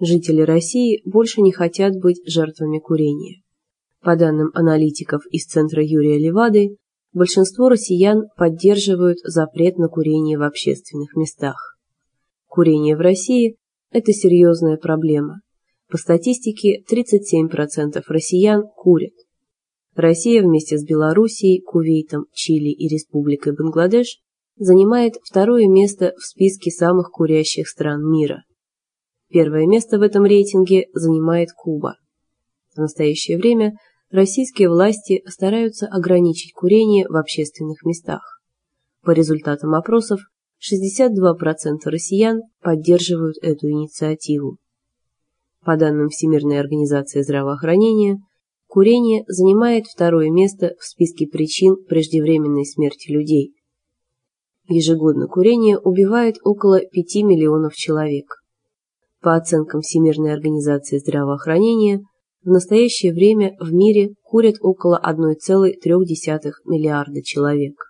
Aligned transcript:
Жители 0.00 0.40
России 0.40 1.02
больше 1.04 1.42
не 1.42 1.52
хотят 1.52 1.94
быть 1.94 2.22
жертвами 2.24 2.78
курения. 2.78 3.42
По 4.00 4.16
данным 4.16 4.50
аналитиков 4.54 5.26
из 5.30 5.44
Центра 5.44 5.84
Юрия 5.84 6.18
Левады, 6.18 6.78
большинство 7.12 7.68
россиян 7.68 8.22
поддерживают 8.34 9.18
запрет 9.24 9.76
на 9.76 9.88
курение 9.88 10.38
в 10.38 10.42
общественных 10.42 11.14
местах. 11.16 11.76
Курение 12.46 12.96
в 12.96 13.00
России– 13.00 13.56
это 13.90 14.12
серьезная 14.14 14.78
проблема. 14.78 15.42
По 15.90 15.98
статистике, 15.98 16.82
37% 16.90 18.02
россиян 18.08 18.62
курят. 18.74 19.12
Россия 19.94 20.42
вместе 20.42 20.78
с 20.78 20.84
Белоруссией, 20.84 21.60
Кувейтом, 21.60 22.24
Чили 22.32 22.70
и 22.70 22.88
Республикой 22.88 23.54
Бангладеш 23.54 24.18
занимает 24.56 25.16
второе 25.22 25.68
место 25.68 26.14
в 26.16 26.24
списке 26.24 26.70
самых 26.70 27.10
курящих 27.10 27.68
стран 27.68 28.00
мира. 28.10 28.44
Первое 29.30 29.66
место 29.66 29.98
в 29.98 30.02
этом 30.02 30.24
рейтинге 30.24 30.88
занимает 30.92 31.50
Куба. 31.52 31.94
В 32.74 32.78
настоящее 32.78 33.38
время 33.38 33.74
российские 34.10 34.68
власти 34.68 35.22
стараются 35.26 35.86
ограничить 35.86 36.52
курение 36.52 37.06
в 37.08 37.14
общественных 37.14 37.84
местах. 37.84 38.40
По 39.02 39.12
результатам 39.12 39.74
опросов, 39.74 40.20
62% 40.60 41.10
россиян 41.84 42.42
поддерживают 42.60 43.36
эту 43.40 43.70
инициативу. 43.70 44.58
По 45.64 45.76
данным 45.76 46.08
Всемирной 46.08 46.58
организации 46.58 47.22
здравоохранения, 47.22 48.18
курение 48.66 49.24
занимает 49.28 49.86
второе 49.86 50.30
место 50.30 50.74
в 50.80 50.84
списке 50.84 51.28
причин 51.28 51.76
преждевременной 51.88 52.66
смерти 52.66 53.12
людей. 53.12 53.54
Ежегодно 54.68 55.28
курение 55.28 55.78
убивает 55.78 56.36
около 56.42 56.80
5 56.80 57.14
миллионов 57.22 57.74
человек. 57.74 58.39
По 59.22 59.36
оценкам 59.36 59.82
Всемирной 59.82 60.32
организации 60.32 60.98
здравоохранения, 60.98 62.00
в 62.42 62.48
настоящее 62.48 63.12
время 63.12 63.54
в 63.60 63.72
мире 63.72 64.14
курят 64.22 64.56
около 64.60 64.98
1,3 65.02 65.74
миллиарда 66.64 67.22
человек. 67.22 67.89